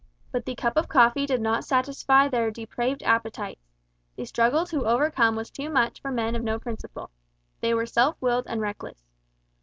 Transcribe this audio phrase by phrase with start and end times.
[0.31, 3.69] But the cup of coffee did not satisfy their depraved appetites.
[4.15, 7.11] The struggle to overcome was too much for men of no principle.
[7.59, 9.03] They were self willed and reckless.